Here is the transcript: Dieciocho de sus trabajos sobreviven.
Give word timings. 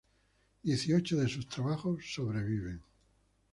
Dieciocho 0.63 1.17
de 1.17 1.27
sus 1.29 1.47
trabajos 1.47 1.99
sobreviven. 2.11 2.81